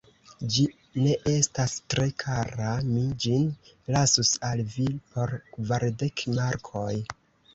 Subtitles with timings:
[0.53, 0.61] Ĝi
[1.01, 3.45] ne estas tre kara, mi ĝin
[3.97, 6.91] lasus al vi por kvardek markoj.